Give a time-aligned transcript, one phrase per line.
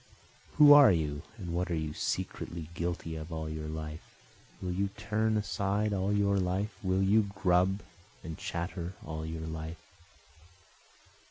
[0.53, 1.21] (Who are you?
[1.37, 4.01] and what are you secretly guilty of all your life?
[4.59, 6.75] Will you turn aside all your life?
[6.81, 7.83] will you grub
[8.23, 9.77] and chatter all your life?